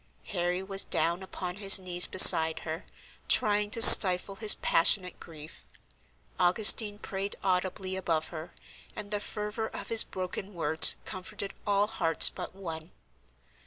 Harry 0.29 0.63
was 0.63 0.83
down 0.83 1.21
upon 1.21 1.57
his 1.57 1.77
knees 1.77 2.07
beside 2.07 2.61
her, 2.61 2.87
trying 3.27 3.69
to 3.69 3.83
stifle 3.83 4.37
his 4.37 4.55
passionate 4.55 5.19
grief. 5.19 5.63
Augustine 6.39 6.97
prayed 6.97 7.35
audibly 7.43 7.95
above 7.95 8.29
her, 8.29 8.51
and 8.95 9.11
the 9.11 9.19
fervor 9.19 9.67
of 9.67 9.89
his 9.89 10.03
broken 10.03 10.55
words 10.55 10.95
comforted 11.05 11.53
all 11.67 11.85
hearts 11.85 12.29
but 12.29 12.55
one. 12.55 12.89